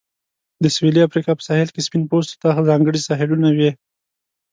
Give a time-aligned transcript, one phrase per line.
[0.63, 3.69] د سویلي افریقا په ساحل کې سپین پوستو ته ځانګړي ساحلونه وې.